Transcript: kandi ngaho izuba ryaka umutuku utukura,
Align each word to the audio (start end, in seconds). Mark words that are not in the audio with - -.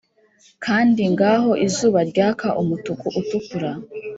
kandi 0.65 1.01
ngaho 1.13 1.51
izuba 1.67 1.99
ryaka 2.11 2.47
umutuku 2.61 3.05
utukura, 3.19 3.71